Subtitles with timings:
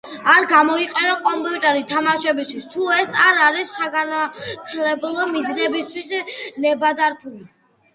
[0.35, 6.39] არ გამოიყენო კომპიუტერი თამაშებისთვის, თუ ეს არ არის საგანმანათლებლო მიზნებისთვის
[6.69, 7.53] ნებადართული.